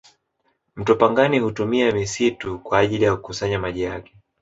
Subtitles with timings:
[0.75, 4.15] mto pangani hutumia misitu kwa ajili ya kukusanya maji yake